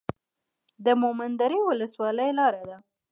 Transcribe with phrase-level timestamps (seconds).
[0.85, 2.77] د مومند درې ولسوالۍ لاره ده